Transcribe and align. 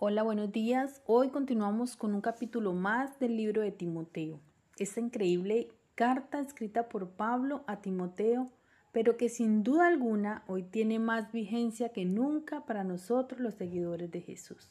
Hola, 0.00 0.22
buenos 0.22 0.52
días. 0.52 1.02
Hoy 1.06 1.30
continuamos 1.30 1.96
con 1.96 2.14
un 2.14 2.20
capítulo 2.20 2.72
más 2.72 3.18
del 3.18 3.36
libro 3.36 3.62
de 3.62 3.72
Timoteo. 3.72 4.38
Esta 4.78 5.00
increíble 5.00 5.72
carta 5.96 6.38
escrita 6.38 6.88
por 6.88 7.08
Pablo 7.08 7.64
a 7.66 7.80
Timoteo, 7.80 8.48
pero 8.92 9.16
que 9.16 9.28
sin 9.28 9.64
duda 9.64 9.88
alguna 9.88 10.44
hoy 10.46 10.62
tiene 10.62 11.00
más 11.00 11.32
vigencia 11.32 11.88
que 11.88 12.04
nunca 12.04 12.64
para 12.64 12.84
nosotros 12.84 13.40
los 13.40 13.56
seguidores 13.56 14.08
de 14.12 14.20
Jesús. 14.20 14.70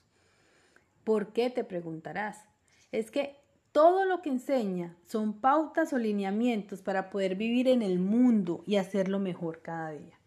¿Por 1.03 1.33
qué 1.33 1.49
te 1.49 1.65
preguntarás? 1.65 2.45
Es 2.93 3.11
que 3.11 3.35
todo 3.73 4.05
lo 4.05 4.21
que 4.21 4.29
enseña 4.29 4.95
son 5.07 5.41
pautas 5.41 5.91
o 5.91 5.97
lineamientos 5.97 6.81
para 6.81 7.09
poder 7.09 7.35
vivir 7.35 7.67
en 7.67 7.81
el 7.81 7.99
mundo 7.99 8.63
y 8.65 8.77
hacerlo 8.77 9.19
mejor 9.19 9.61
cada 9.61 9.91
día. 9.91 10.17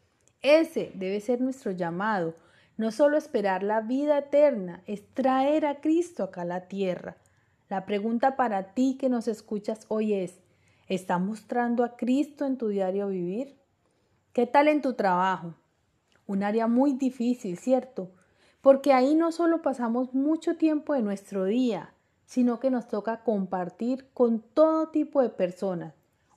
Ese 0.43 0.93
debe 0.95 1.21
ser 1.21 1.41
nuestro 1.41 1.73
llamado 1.73 2.35
no 2.81 2.93
solo 2.93 3.19
esperar 3.19 3.63
la 3.63 3.83
vida 3.83 4.17
eterna, 4.17 4.83
es 4.87 5.07
traer 5.13 5.67
a 5.67 5.83
Cristo 5.83 6.25
acá 6.25 6.41
a 6.41 6.47
la 6.47 6.67
tierra. 6.67 7.19
La 7.69 7.85
pregunta 7.85 8.37
para 8.37 8.73
ti 8.73 8.97
que 8.99 9.11
nos 9.11 9.29
escuchas 9.29 9.85
hoy 9.89 10.15
es, 10.15 10.41
¿estás 10.89 11.21
mostrando 11.21 11.85
a 11.85 11.99
Cristo 11.99 12.47
en 12.47 12.57
tu 12.57 12.69
diario 12.69 13.09
vivir? 13.09 13.55
¿Qué 14.33 14.47
tal 14.47 14.67
en 14.67 14.81
tu 14.81 14.95
trabajo? 14.95 15.53
Un 16.27 16.43
área 16.43 16.69
muy 16.69 16.95
difícil, 16.95 17.59
¿cierto? 17.59 18.13
Porque 18.63 18.95
ahí 18.95 19.15
no 19.15 19.31
solo 19.31 19.61
pasamos 19.61 20.15
mucho 20.15 20.57
tiempo 20.57 20.95
de 20.95 21.03
nuestro 21.03 21.45
día, 21.45 21.93
sino 22.25 22.61
que 22.61 22.71
nos 22.71 22.89
toca 22.89 23.25
compartir 23.25 24.09
con 24.15 24.41
todo 24.41 24.89
tipo 24.89 25.21
de 25.21 25.29
personas, 25.29 25.93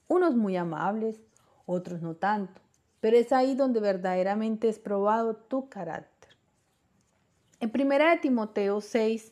unos 0.10 0.36
muy 0.36 0.58
amables, 0.58 1.22
otros 1.66 2.02
no 2.02 2.16
tanto, 2.16 2.60
pero 3.00 3.16
es 3.16 3.32
ahí 3.32 3.56
donde 3.56 3.80
verdaderamente 3.80 4.68
es 4.68 4.78
probado 4.78 5.38
tu 5.38 5.70
carácter. 5.70 6.13
En 7.64 7.72
1 7.74 8.10
de 8.10 8.18
Timoteo 8.18 8.82
6, 8.82 9.32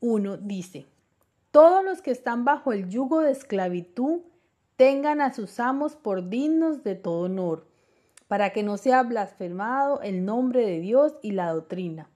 1 0.00 0.36
dice, 0.36 0.86
Todos 1.50 1.82
los 1.82 2.02
que 2.02 2.10
están 2.10 2.44
bajo 2.44 2.74
el 2.74 2.90
yugo 2.90 3.22
de 3.22 3.30
esclavitud 3.30 4.20
tengan 4.76 5.22
a 5.22 5.32
sus 5.32 5.58
amos 5.58 5.96
por 5.96 6.28
dignos 6.28 6.84
de 6.84 6.94
todo 6.94 7.20
honor, 7.20 7.66
para 8.28 8.50
que 8.50 8.62
no 8.62 8.76
sea 8.76 9.02
blasfemado 9.02 10.02
el 10.02 10.26
nombre 10.26 10.66
de 10.66 10.80
Dios 10.80 11.14
y 11.22 11.30
la 11.30 11.54
doctrina. 11.54 12.10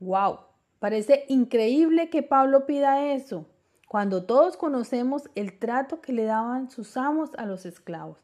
¡Wow! 0.00 0.40
Parece 0.80 1.24
increíble 1.28 2.10
que 2.10 2.24
Pablo 2.24 2.66
pida 2.66 3.12
eso, 3.12 3.46
cuando 3.86 4.24
todos 4.24 4.56
conocemos 4.56 5.30
el 5.36 5.56
trato 5.56 6.00
que 6.00 6.12
le 6.12 6.24
daban 6.24 6.68
sus 6.68 6.96
amos 6.96 7.30
a 7.38 7.46
los 7.46 7.64
esclavos. 7.64 8.18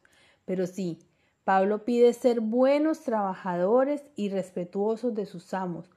Pero 0.47 0.67
sí, 0.67 0.98
Pablo 1.47 1.84
pide 1.84 2.12
ser 2.12 2.41
buenos 2.41 3.02
trabajadores 3.02 4.02
y 4.16 4.30
respetuosos 4.30 5.14
de 5.14 5.27
sus 5.27 5.55
amos, 5.55 5.89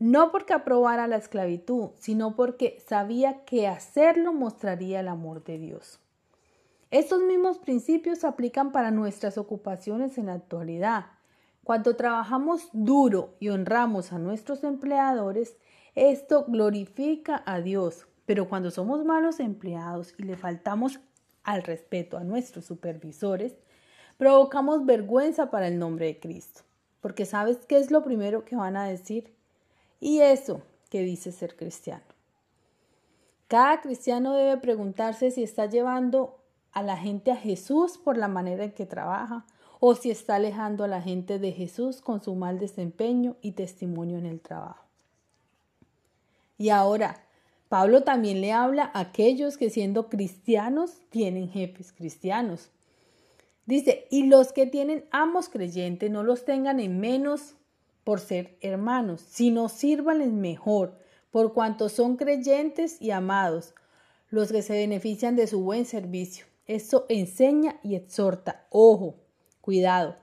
no 0.00 0.32
porque 0.32 0.54
aprobara 0.54 1.06
la 1.06 1.18
esclavitud, 1.18 1.90
sino 2.00 2.34
porque 2.34 2.82
sabía 2.84 3.44
que 3.44 3.68
hacerlo 3.68 4.32
mostraría 4.32 4.98
el 4.98 5.06
amor 5.06 5.44
de 5.44 5.58
Dios. 5.58 6.00
Estos 6.90 7.22
mismos 7.22 7.58
principios 7.58 8.18
se 8.18 8.26
aplican 8.26 8.72
para 8.72 8.90
nuestras 8.90 9.38
ocupaciones 9.38 10.18
en 10.18 10.26
la 10.26 10.32
actualidad. 10.34 11.06
Cuando 11.62 11.94
trabajamos 11.94 12.68
duro 12.72 13.36
y 13.38 13.50
honramos 13.50 14.12
a 14.12 14.18
nuestros 14.18 14.64
empleadores, 14.64 15.56
esto 15.94 16.44
glorifica 16.48 17.40
a 17.46 17.60
Dios, 17.60 18.08
pero 18.26 18.48
cuando 18.48 18.72
somos 18.72 19.04
malos 19.04 19.38
empleados 19.38 20.12
y 20.18 20.24
le 20.24 20.36
faltamos 20.36 20.98
al 21.44 21.62
respeto 21.62 22.18
a 22.18 22.24
nuestros 22.24 22.64
supervisores, 22.64 23.54
provocamos 24.22 24.86
vergüenza 24.86 25.50
para 25.50 25.66
el 25.66 25.80
nombre 25.80 26.06
de 26.06 26.20
Cristo, 26.20 26.60
porque 27.00 27.26
sabes 27.26 27.56
qué 27.66 27.76
es 27.78 27.90
lo 27.90 28.04
primero 28.04 28.44
que 28.44 28.54
van 28.54 28.76
a 28.76 28.86
decir 28.86 29.34
y 29.98 30.20
eso 30.20 30.62
que 30.90 31.02
dice 31.02 31.32
ser 31.32 31.56
cristiano. 31.56 32.04
Cada 33.48 33.80
cristiano 33.80 34.34
debe 34.34 34.58
preguntarse 34.58 35.32
si 35.32 35.42
está 35.42 35.66
llevando 35.66 36.38
a 36.70 36.84
la 36.84 36.96
gente 36.96 37.32
a 37.32 37.36
Jesús 37.36 37.98
por 37.98 38.16
la 38.16 38.28
manera 38.28 38.62
en 38.62 38.70
que 38.70 38.86
trabaja 38.86 39.44
o 39.80 39.96
si 39.96 40.12
está 40.12 40.36
alejando 40.36 40.84
a 40.84 40.88
la 40.88 41.02
gente 41.02 41.40
de 41.40 41.50
Jesús 41.50 42.00
con 42.00 42.22
su 42.22 42.36
mal 42.36 42.60
desempeño 42.60 43.34
y 43.42 43.50
testimonio 43.50 44.18
en 44.18 44.26
el 44.26 44.40
trabajo. 44.40 44.84
Y 46.58 46.68
ahora, 46.68 47.24
Pablo 47.68 48.04
también 48.04 48.40
le 48.40 48.52
habla 48.52 48.88
a 48.94 49.00
aquellos 49.00 49.56
que 49.56 49.68
siendo 49.68 50.08
cristianos 50.08 51.00
tienen 51.10 51.50
jefes 51.50 51.90
cristianos. 51.90 52.70
Dice, 53.66 54.06
y 54.10 54.24
los 54.24 54.52
que 54.52 54.66
tienen 54.66 55.04
amos 55.10 55.48
creyentes 55.48 56.10
no 56.10 56.22
los 56.22 56.44
tengan 56.44 56.80
en 56.80 56.98
menos 56.98 57.54
por 58.04 58.18
ser 58.18 58.56
hermanos, 58.60 59.24
sino 59.28 59.68
sírvanles 59.68 60.32
mejor, 60.32 60.98
por 61.30 61.52
cuanto 61.54 61.88
son 61.88 62.16
creyentes 62.16 63.00
y 63.00 63.12
amados, 63.12 63.74
los 64.28 64.50
que 64.50 64.62
se 64.62 64.74
benefician 64.74 65.36
de 65.36 65.46
su 65.46 65.62
buen 65.62 65.84
servicio. 65.84 66.46
Esto 66.66 67.06
enseña 67.08 67.78
y 67.82 67.94
exhorta. 67.94 68.66
Ojo, 68.70 69.16
cuidado, 69.60 70.16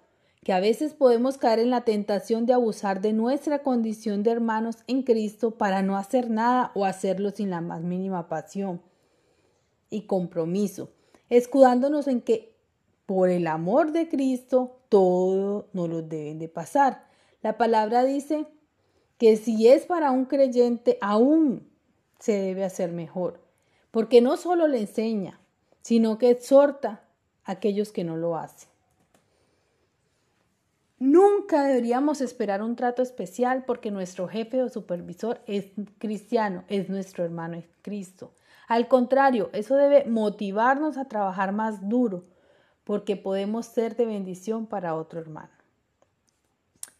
que 0.43 0.53
a 0.53 0.59
veces 0.59 0.93
podemos 0.93 1.37
caer 1.37 1.59
en 1.59 1.69
la 1.69 1.81
tentación 1.81 2.45
de 2.45 2.53
abusar 2.53 3.01
de 3.01 3.13
nuestra 3.13 3.63
condición 3.63 4.23
de 4.23 4.31
hermanos 4.31 4.77
en 4.87 5.03
Cristo 5.03 5.57
para 5.57 5.81
no 5.81 5.97
hacer 5.97 6.29
nada 6.29 6.71
o 6.75 6.85
hacerlo 6.85 7.31
sin 7.31 7.49
la 7.49 7.61
más 7.61 7.81
mínima 7.81 8.27
pasión 8.27 8.81
y 9.89 10.01
compromiso, 10.01 10.91
escudándonos 11.29 12.07
en 12.07 12.21
que 12.21 12.58
por 13.09 13.31
el 13.31 13.47
amor 13.47 13.91
de 13.91 14.07
Cristo, 14.07 14.81
todo 14.87 15.67
nos 15.73 15.89
lo 15.89 16.03
deben 16.03 16.37
de 16.37 16.47
pasar. 16.47 17.07
La 17.41 17.57
palabra 17.57 18.03
dice 18.03 18.45
que 19.17 19.35
si 19.35 19.67
es 19.67 19.87
para 19.87 20.11
un 20.11 20.25
creyente, 20.25 20.99
aún 21.01 21.67
se 22.19 22.33
debe 22.33 22.63
hacer 22.63 22.91
mejor, 22.91 23.39
porque 23.89 24.21
no 24.21 24.37
solo 24.37 24.67
le 24.67 24.81
enseña, 24.81 25.39
sino 25.81 26.19
que 26.19 26.29
exhorta 26.29 27.01
a 27.45 27.53
aquellos 27.53 27.91
que 27.91 28.03
no 28.03 28.15
lo 28.15 28.37
hacen. 28.37 28.69
Nunca 30.99 31.63
deberíamos 31.63 32.21
esperar 32.21 32.61
un 32.61 32.75
trato 32.75 33.01
especial 33.01 33.63
porque 33.65 33.89
nuestro 33.89 34.27
jefe 34.27 34.61
o 34.61 34.69
supervisor 34.69 35.41
es 35.47 35.65
cristiano, 35.97 36.63
es 36.67 36.89
nuestro 36.89 37.25
hermano 37.25 37.55
en 37.55 37.65
Cristo. 37.81 38.33
Al 38.67 38.87
contrario, 38.87 39.49
eso 39.51 39.77
debe 39.77 40.05
motivarnos 40.05 40.95
a 40.99 41.05
trabajar 41.05 41.53
más 41.53 41.89
duro, 41.89 42.25
porque 42.89 43.15
podemos 43.15 43.67
ser 43.67 43.95
de 43.95 44.07
bendición 44.07 44.65
para 44.65 44.95
otro 44.95 45.19
hermano. 45.19 45.51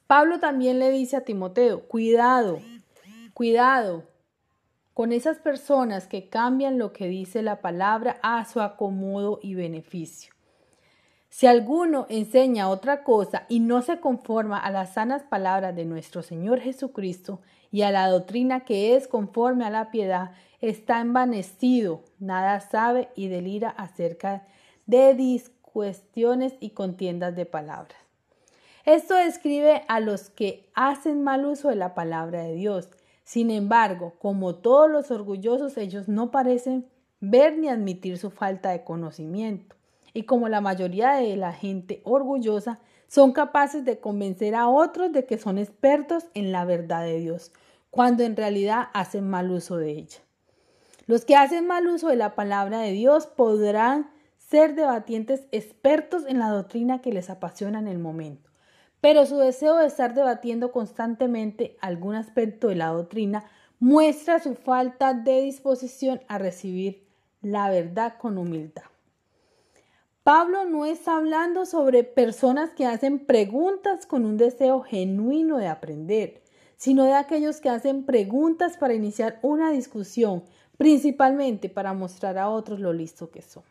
Pablo 0.05 0.39
también 0.39 0.77
le 0.77 0.91
dice 0.91 1.17
a 1.17 1.21
Timoteo, 1.21 1.87
cuidado, 1.87 2.59
cuidado 3.33 4.03
con 4.93 5.11
esas 5.11 5.39
personas 5.39 6.05
que 6.05 6.29
cambian 6.29 6.77
lo 6.77 6.93
que 6.93 7.07
dice 7.07 7.41
la 7.41 7.61
palabra 7.61 8.19
a 8.21 8.45
su 8.45 8.61
acomodo 8.61 9.39
y 9.41 9.55
beneficio. 9.55 10.31
Si 11.29 11.47
alguno 11.47 12.05
enseña 12.07 12.69
otra 12.69 13.03
cosa 13.03 13.47
y 13.49 13.59
no 13.59 13.81
se 13.81 13.99
conforma 13.99 14.59
a 14.59 14.69
las 14.69 14.93
sanas 14.93 15.23
palabras 15.23 15.75
de 15.75 15.85
nuestro 15.85 16.21
Señor 16.21 16.59
Jesucristo 16.59 17.41
y 17.71 17.81
a 17.81 17.89
la 17.89 18.07
doctrina 18.09 18.59
que 18.59 18.95
es 18.95 19.07
conforme 19.07 19.65
a 19.65 19.71
la 19.71 19.89
piedad, 19.89 20.33
está 20.61 21.01
envanecido, 21.01 22.03
nada 22.19 22.59
sabe 22.59 23.09
y 23.15 23.27
delira 23.27 23.69
acerca 23.71 24.45
de 24.85 25.15
cuestiones 25.79 26.55
y 26.59 26.71
contiendas 26.71 27.37
de 27.37 27.45
palabras. 27.45 27.97
Esto 28.83 29.15
describe 29.15 29.83
a 29.87 30.01
los 30.01 30.29
que 30.29 30.69
hacen 30.73 31.23
mal 31.23 31.45
uso 31.45 31.69
de 31.69 31.77
la 31.77 31.95
palabra 31.95 32.43
de 32.43 32.53
Dios. 32.55 32.89
Sin 33.23 33.49
embargo, 33.49 34.11
como 34.19 34.55
todos 34.55 34.91
los 34.91 35.09
orgullosos, 35.09 35.77
ellos 35.77 36.09
no 36.09 36.31
parecen 36.31 36.85
ver 37.21 37.57
ni 37.57 37.69
admitir 37.69 38.17
su 38.17 38.29
falta 38.29 38.71
de 38.71 38.83
conocimiento. 38.83 39.77
Y 40.13 40.23
como 40.23 40.49
la 40.49 40.59
mayoría 40.59 41.11
de 41.13 41.37
la 41.37 41.53
gente 41.53 42.01
orgullosa, 42.03 42.79
son 43.07 43.31
capaces 43.31 43.85
de 43.85 44.01
convencer 44.01 44.55
a 44.55 44.67
otros 44.67 45.13
de 45.13 45.25
que 45.25 45.37
son 45.37 45.57
expertos 45.57 46.25
en 46.33 46.51
la 46.51 46.65
verdad 46.65 47.03
de 47.03 47.19
Dios, 47.19 47.53
cuando 47.89 48.23
en 48.23 48.35
realidad 48.35 48.89
hacen 48.93 49.29
mal 49.29 49.49
uso 49.49 49.77
de 49.77 49.91
ella. 49.91 50.19
Los 51.07 51.23
que 51.23 51.37
hacen 51.37 51.67
mal 51.67 51.87
uso 51.87 52.09
de 52.09 52.17
la 52.17 52.35
palabra 52.35 52.81
de 52.81 52.91
Dios 52.91 53.27
podrán 53.27 54.18
ser 54.49 54.73
debatientes 54.73 55.47
expertos 55.51 56.25
en 56.25 56.39
la 56.39 56.49
doctrina 56.49 57.01
que 57.01 57.13
les 57.13 57.29
apasiona 57.29 57.77
en 57.77 57.87
el 57.87 57.99
momento. 57.99 58.49
Pero 58.99 59.27
su 59.27 59.37
deseo 59.37 59.77
de 59.77 59.85
estar 59.85 60.15
debatiendo 60.15 60.71
constantemente 60.71 61.77
algún 61.81 62.15
aspecto 62.15 62.69
de 62.69 62.75
la 62.75 62.87
doctrina 62.87 63.45
muestra 63.79 64.39
su 64.39 64.55
falta 64.55 65.13
de 65.13 65.43
disposición 65.43 66.21
a 66.27 66.39
recibir 66.39 67.07
la 67.41 67.69
verdad 67.69 68.15
con 68.17 68.39
humildad. 68.39 68.83
Pablo 70.23 70.65
no 70.65 70.85
está 70.85 71.17
hablando 71.17 71.65
sobre 71.65 72.03
personas 72.03 72.71
que 72.71 72.87
hacen 72.87 73.25
preguntas 73.25 74.07
con 74.07 74.25
un 74.25 74.37
deseo 74.37 74.81
genuino 74.81 75.57
de 75.57 75.67
aprender, 75.67 76.41
sino 76.75 77.05
de 77.05 77.13
aquellos 77.13 77.61
que 77.61 77.69
hacen 77.69 78.03
preguntas 78.03 78.77
para 78.77 78.95
iniciar 78.95 79.39
una 79.43 79.71
discusión, 79.71 80.43
principalmente 80.77 81.69
para 81.69 81.93
mostrar 81.93 82.37
a 82.39 82.49
otros 82.49 82.79
lo 82.79 82.93
listo 82.93 83.29
que 83.29 83.43
son. 83.43 83.63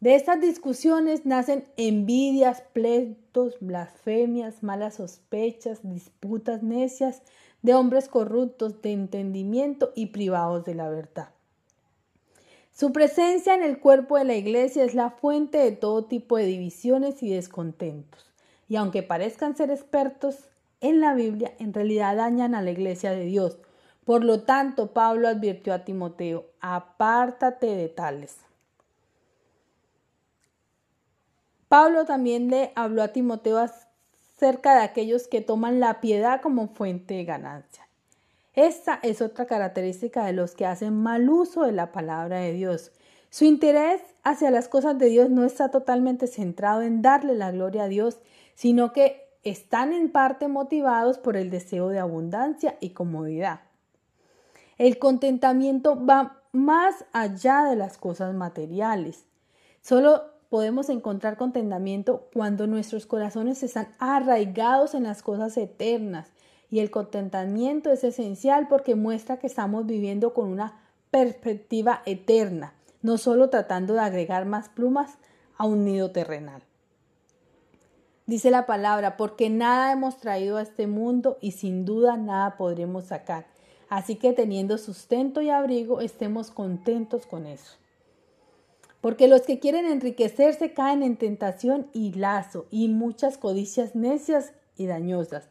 De 0.00 0.14
estas 0.14 0.40
discusiones 0.42 1.24
nacen 1.24 1.64
envidias, 1.78 2.60
pleitos, 2.74 3.56
blasfemias, 3.60 4.62
malas 4.62 4.96
sospechas, 4.96 5.80
disputas 5.82 6.62
necias 6.62 7.22
de 7.62 7.74
hombres 7.74 8.08
corruptos 8.08 8.82
de 8.82 8.92
entendimiento 8.92 9.92
y 9.94 10.06
privados 10.06 10.66
de 10.66 10.74
la 10.74 10.90
verdad. 10.90 11.30
Su 12.72 12.92
presencia 12.92 13.54
en 13.54 13.62
el 13.62 13.80
cuerpo 13.80 14.18
de 14.18 14.24
la 14.24 14.34
iglesia 14.34 14.84
es 14.84 14.94
la 14.94 15.08
fuente 15.08 15.56
de 15.56 15.72
todo 15.72 16.04
tipo 16.04 16.36
de 16.36 16.44
divisiones 16.44 17.22
y 17.22 17.30
descontentos. 17.30 18.30
Y 18.68 18.76
aunque 18.76 19.02
parezcan 19.02 19.56
ser 19.56 19.70
expertos 19.70 20.50
en 20.82 21.00
la 21.00 21.14
Biblia, 21.14 21.54
en 21.58 21.72
realidad 21.72 22.16
dañan 22.16 22.54
a 22.54 22.60
la 22.60 22.70
iglesia 22.70 23.12
de 23.12 23.24
Dios. 23.24 23.56
Por 24.04 24.24
lo 24.24 24.42
tanto, 24.42 24.92
Pablo 24.92 25.26
advirtió 25.26 25.72
a 25.72 25.84
Timoteo, 25.86 26.44
apártate 26.60 27.66
de 27.66 27.88
tales. 27.88 28.45
Pablo 31.68 32.04
también 32.04 32.48
le 32.48 32.72
habló 32.76 33.02
a 33.02 33.08
Timoteo 33.08 33.58
acerca 33.58 34.74
de 34.76 34.82
aquellos 34.82 35.26
que 35.26 35.40
toman 35.40 35.80
la 35.80 36.00
piedad 36.00 36.40
como 36.40 36.68
fuente 36.68 37.14
de 37.14 37.24
ganancia. 37.24 37.88
Esta 38.54 39.00
es 39.02 39.20
otra 39.20 39.46
característica 39.46 40.24
de 40.24 40.32
los 40.32 40.54
que 40.54 40.64
hacen 40.64 41.02
mal 41.02 41.28
uso 41.28 41.64
de 41.64 41.72
la 41.72 41.92
palabra 41.92 42.38
de 42.38 42.52
Dios. 42.52 42.92
Su 43.30 43.44
interés 43.44 44.00
hacia 44.22 44.50
las 44.50 44.68
cosas 44.68 44.96
de 44.96 45.08
Dios 45.08 45.28
no 45.28 45.44
está 45.44 45.70
totalmente 45.70 46.26
centrado 46.26 46.82
en 46.82 47.02
darle 47.02 47.34
la 47.34 47.50
gloria 47.50 47.84
a 47.84 47.88
Dios, 47.88 48.18
sino 48.54 48.92
que 48.92 49.28
están 49.42 49.92
en 49.92 50.10
parte 50.10 50.48
motivados 50.48 51.18
por 51.18 51.36
el 51.36 51.50
deseo 51.50 51.88
de 51.88 51.98
abundancia 51.98 52.76
y 52.80 52.90
comodidad. 52.90 53.60
El 54.78 54.98
contentamiento 54.98 56.04
va 56.04 56.42
más 56.52 57.04
allá 57.12 57.64
de 57.64 57.76
las 57.76 57.98
cosas 57.98 58.34
materiales. 58.34 59.26
Solo 59.82 60.35
podemos 60.50 60.88
encontrar 60.88 61.36
contentamiento 61.36 62.28
cuando 62.32 62.66
nuestros 62.66 63.06
corazones 63.06 63.62
están 63.62 63.88
arraigados 63.98 64.94
en 64.94 65.04
las 65.04 65.22
cosas 65.22 65.56
eternas 65.56 66.28
y 66.70 66.80
el 66.80 66.90
contentamiento 66.90 67.90
es 67.90 68.04
esencial 68.04 68.68
porque 68.68 68.94
muestra 68.94 69.38
que 69.38 69.46
estamos 69.46 69.86
viviendo 69.86 70.34
con 70.34 70.48
una 70.48 70.80
perspectiva 71.10 72.02
eterna, 72.06 72.74
no 73.02 73.18
solo 73.18 73.50
tratando 73.50 73.94
de 73.94 74.00
agregar 74.00 74.46
más 74.46 74.68
plumas 74.68 75.18
a 75.56 75.66
un 75.66 75.84
nido 75.84 76.10
terrenal. 76.10 76.62
Dice 78.26 78.50
la 78.50 78.66
palabra, 78.66 79.16
porque 79.16 79.50
nada 79.50 79.92
hemos 79.92 80.16
traído 80.16 80.56
a 80.56 80.62
este 80.62 80.88
mundo 80.88 81.38
y 81.40 81.52
sin 81.52 81.84
duda 81.84 82.16
nada 82.16 82.56
podremos 82.56 83.04
sacar. 83.04 83.46
Así 83.88 84.16
que 84.16 84.32
teniendo 84.32 84.78
sustento 84.78 85.42
y 85.42 85.50
abrigo, 85.50 86.00
estemos 86.00 86.50
contentos 86.50 87.24
con 87.24 87.46
eso. 87.46 87.76
Porque 89.06 89.28
los 89.28 89.42
que 89.42 89.60
quieren 89.60 89.86
enriquecerse 89.86 90.74
caen 90.74 91.04
en 91.04 91.16
tentación 91.16 91.86
y 91.92 92.14
lazo 92.14 92.66
y 92.72 92.88
muchas 92.88 93.38
codicias 93.38 93.94
necias 93.94 94.52
y 94.76 94.86
dañosas 94.86 95.48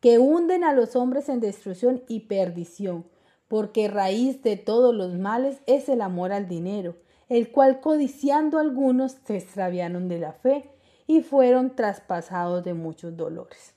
que 0.00 0.18
hunden 0.18 0.64
a 0.64 0.72
los 0.72 0.96
hombres 0.96 1.28
en 1.28 1.38
destrucción 1.38 2.02
y 2.08 2.22
perdición, 2.22 3.06
porque 3.46 3.86
raíz 3.86 4.42
de 4.42 4.56
todos 4.56 4.92
los 4.92 5.16
males 5.16 5.58
es 5.66 5.88
el 5.88 6.00
amor 6.00 6.32
al 6.32 6.48
dinero, 6.48 6.96
el 7.28 7.52
cual 7.52 7.80
codiciando 7.80 8.58
algunos 8.58 9.12
se 9.24 9.36
extraviaron 9.36 10.08
de 10.08 10.18
la 10.18 10.32
fe 10.32 10.68
y 11.06 11.20
fueron 11.20 11.76
traspasados 11.76 12.64
de 12.64 12.74
muchos 12.74 13.16
dolores. 13.16 13.74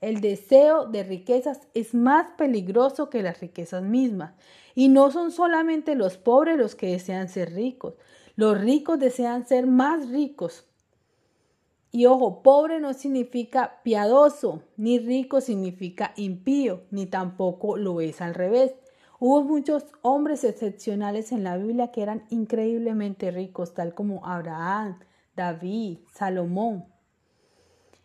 El 0.00 0.20
deseo 0.20 0.86
de 0.86 1.02
riquezas 1.02 1.58
es 1.74 1.92
más 1.92 2.28
peligroso 2.38 3.10
que 3.10 3.24
las 3.24 3.40
riquezas 3.40 3.82
mismas, 3.82 4.34
y 4.76 4.86
no 4.90 5.10
son 5.10 5.32
solamente 5.32 5.96
los 5.96 6.18
pobres 6.18 6.56
los 6.56 6.76
que 6.76 6.92
desean 6.92 7.28
ser 7.28 7.52
ricos, 7.52 7.94
los 8.40 8.58
ricos 8.58 8.98
desean 8.98 9.46
ser 9.46 9.66
más 9.66 10.08
ricos, 10.08 10.64
y 11.92 12.06
ojo, 12.06 12.42
pobre 12.42 12.80
no 12.80 12.94
significa 12.94 13.82
piadoso, 13.82 14.62
ni 14.78 14.98
rico 14.98 15.42
significa 15.42 16.14
impío, 16.16 16.84
ni 16.90 17.04
tampoco 17.04 17.76
lo 17.76 18.00
es 18.00 18.22
al 18.22 18.32
revés. 18.32 18.72
Hubo 19.18 19.44
muchos 19.44 19.84
hombres 20.00 20.44
excepcionales 20.44 21.32
en 21.32 21.44
la 21.44 21.58
Biblia 21.58 21.92
que 21.92 22.00
eran 22.00 22.24
increíblemente 22.30 23.30
ricos, 23.30 23.74
tal 23.74 23.92
como 23.92 24.24
Abraham, 24.24 24.98
David, 25.36 25.98
Salomón. 26.10 26.86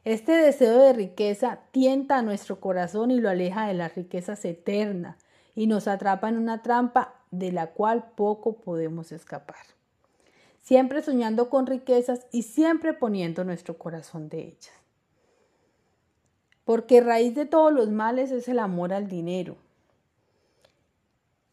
Este 0.03 0.33
deseo 0.33 0.79
de 0.79 0.91
riqueza 0.91 1.59
tienta 1.71 2.17
a 2.17 2.23
nuestro 2.23 2.59
corazón 2.59 3.09
y 3.09 3.21
lo 3.21 3.29
aleja 3.29 3.67
de 3.67 3.73
las 3.73 3.95
riquezas 3.95 4.43
eternas 4.43 5.15
y 5.55 5.67
nos 5.67 5.88
atrapa 5.88 6.27
en 6.27 6.38
una 6.38 6.61
trampa 6.61 7.23
de 7.31 7.53
la 7.53 7.67
cual 7.67 8.11
poco 8.17 8.57
podemos 8.57 9.13
escapar 9.13 9.75
siempre 10.65 11.03
soñando 11.03 11.51
con 11.51 11.67
riquezas 11.67 12.25
y 12.31 12.41
siempre 12.41 12.94
poniendo 12.94 13.44
nuestro 13.44 13.77
corazón 13.77 14.29
de 14.29 14.39
ellas. 14.39 14.71
Porque 16.63 17.01
raíz 17.01 17.35
de 17.35 17.45
todos 17.45 17.71
los 17.71 17.91
males 17.91 18.31
es 18.31 18.47
el 18.47 18.57
amor 18.57 18.91
al 18.91 19.07
dinero. 19.07 19.57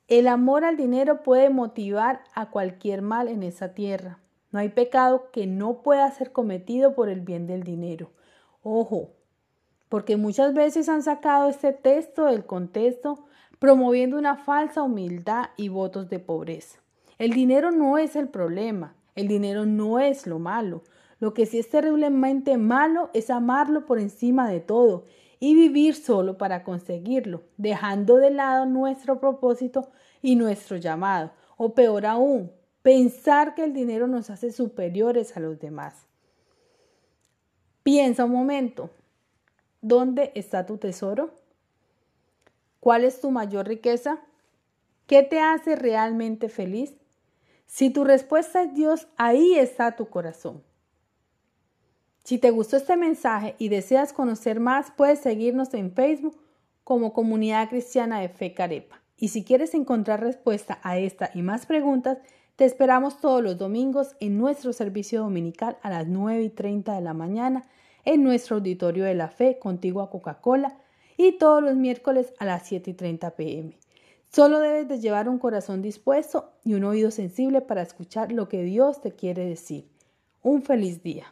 El 0.09 0.29
amor 0.29 0.65
al 0.65 0.79
dinero 0.79 1.23
puede 1.23 1.51
motivar 1.51 2.25
a 2.35 2.49
cualquier 2.51 3.03
mal 3.03 3.29
en 3.29 3.43
esa 3.43 3.75
tierra. 3.75 4.19
No 4.51 4.61
hay 4.61 4.71
pecado 4.71 5.31
que 5.31 5.47
no 5.47 5.83
pueda 5.83 6.11
ser 6.11 6.33
cometido 6.33 6.95
por 6.95 7.11
el 7.11 7.21
bien 7.21 7.47
del 7.47 7.65
dinero. 7.65 8.11
Ojo, 8.63 9.11
porque 9.91 10.17
muchas 10.17 10.55
veces 10.55 10.89
han 10.89 11.03
sacado 11.03 11.51
este 11.51 11.75
texto 11.75 12.25
del 12.25 12.47
contexto 12.47 13.27
promoviendo 13.59 14.17
una 14.17 14.37
falsa 14.37 14.83
humildad 14.83 15.51
y 15.59 15.69
votos 15.69 16.09
de 16.09 16.19
pobreza. 16.19 16.79
El 17.19 17.33
dinero 17.33 17.71
no 17.71 17.99
es 17.99 18.17
el 18.17 18.29
problema, 18.29 18.95
el 19.15 19.29
dinero 19.29 19.67
no 19.67 19.99
es 19.99 20.27
lo 20.27 20.39
malo. 20.39 20.83
Lo 21.21 21.35
que 21.35 21.47
sí 21.47 21.59
es 21.59 21.69
terriblemente 21.69 22.57
malo 22.57 23.11
es 23.15 23.31
amarlo 23.31 23.87
por 23.87 23.99
encima 24.01 24.49
de 24.51 24.61
todo 24.61 25.05
y 25.39 25.55
vivir 25.55 25.95
solo 25.95 26.39
para 26.39 26.65
conseguirlo, 26.65 27.43
dejando 27.57 28.17
de 28.17 28.31
lado 28.31 28.67
nuestro 28.67 29.21
propósito 29.21 29.91
y 30.21 30.37
nuestro 30.37 30.77
llamado. 30.77 31.33
O 31.57 31.75
peor 31.75 32.07
aún, 32.07 32.51
pensar 32.83 33.55
que 33.55 33.65
el 33.65 33.73
dinero 33.73 34.07
nos 34.07 34.31
hace 34.31 34.53
superiores 34.53 35.37
a 35.37 35.41
los 35.41 35.59
demás. 35.59 36.07
Piensa 37.83 38.25
un 38.25 38.33
momento, 38.33 38.91
¿dónde 39.81 40.33
está 40.35 40.67
tu 40.67 40.79
tesoro? 40.79 41.35
¿Cuál 42.81 43.05
es 43.05 43.21
tu 43.21 43.31
mayor 43.31 43.67
riqueza? 43.67 44.21
¿Qué 45.07 45.23
te 45.23 45.41
hace 45.41 45.77
realmente 45.77 46.49
feliz? 46.49 46.95
Si 47.73 47.89
tu 47.89 48.05
respuesta 48.05 48.65
es 48.65 48.75
Dios, 48.75 49.09
ahí 49.17 49.55
está 49.55 49.97
tu 49.97 50.11
corazón. 50.11 50.63
Si 52.23 52.37
te 52.37 52.51
gustó 52.51 52.77
este 52.77 52.99
mensaje 52.99 53.55
y 53.57 53.71
deseas 53.71 54.13
conocer 54.13 54.61
más, 54.61 54.91
puedes 54.91 55.21
seguirnos 55.21 55.73
en 55.73 55.95
Facebook 55.95 56.39
como 56.85 57.15
Comunidad 57.15 57.71
Cristiana 57.71 58.21
de 58.21 58.29
Fe 58.29 58.53
Carepa. 58.53 59.01
Y 59.17 59.29
si 59.29 59.43
quieres 59.43 59.73
encontrar 59.73 60.21
respuesta 60.21 60.81
a 60.83 60.99
esta 60.99 61.31
y 61.33 61.41
más 61.41 61.65
preguntas, 61.65 62.19
te 62.57 62.67
esperamos 62.67 63.23
todos 63.23 63.43
los 63.43 63.57
domingos 63.57 64.17
en 64.21 64.37
nuestro 64.37 64.75
servicio 64.75 65.23
dominical 65.23 65.79
a 65.81 65.89
las 65.89 66.07
9 66.07 66.43
y 66.43 66.51
30 66.51 66.95
de 66.95 67.01
la 67.01 67.15
mañana 67.15 67.65
en 68.05 68.23
nuestro 68.23 68.57
auditorio 68.57 69.05
de 69.05 69.15
la 69.15 69.29
fe 69.29 69.59
contigo 69.59 70.03
a 70.03 70.11
Coca-Cola 70.11 70.77
y 71.17 71.39
todos 71.39 71.63
los 71.63 71.77
miércoles 71.77 72.35
a 72.39 72.45
las 72.45 72.67
7 72.67 72.91
y 72.91 72.95
30 72.95 73.31
pm. 73.31 73.79
Solo 74.35 74.61
debes 74.61 74.89
de 74.89 74.99
llevar 74.99 75.29
un 75.29 75.39
corazón 75.39 75.83
dispuesto 75.83 76.55
y 76.65 76.73
un 76.73 76.85
oído 76.85 77.11
sensible 77.11 77.61
para 77.61 77.83
escuchar 77.83 78.33
lo 78.33 78.49
que 78.49 78.63
Dios 78.63 79.03
te 79.03 79.13
quiere 79.13 79.45
decir. 79.45 79.91
Un 80.43 80.63
feliz 80.63 81.03
día. 81.03 81.27